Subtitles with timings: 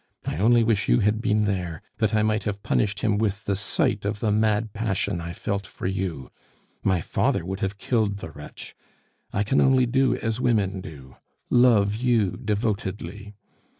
[0.25, 3.55] I only wish you had been there, that I might have punished him with the
[3.55, 6.31] sight of the mad passion I felt for you.
[6.83, 8.75] My father would have killed the wretch;
[9.31, 11.17] I can only do as women do
[11.51, 13.35] love you devotedly!